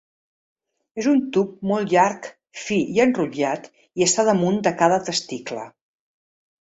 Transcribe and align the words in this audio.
És 1.01 1.09
un 1.11 1.19
tub 1.35 1.51
molt 1.71 1.93
llarg, 1.95 2.25
fi 2.63 2.79
i 2.95 3.03
enrotllat 3.05 3.69
i 4.01 4.07
està 4.07 4.27
damunt 4.31 4.59
de 4.69 4.75
cada 4.81 4.99
testicle. 5.11 5.69